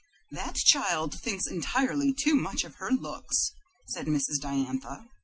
"That 0.31 0.55
child 0.55 1.13
thinks 1.21 1.45
entirely 1.45 2.11
too 2.11 2.33
much 2.35 2.63
of 2.63 2.73
her 2.77 2.89
looks," 2.89 3.51
said 3.89 4.07
Mrs. 4.07 4.39
Diantha. 4.41 5.05